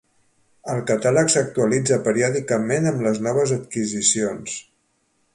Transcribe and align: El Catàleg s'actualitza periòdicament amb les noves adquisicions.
El 0.75 0.79
Catàleg 0.91 1.27
s'actualitza 1.33 1.99
periòdicament 2.07 2.91
amb 2.93 3.05
les 3.09 3.19
noves 3.27 3.53
adquisicions. 3.57 4.57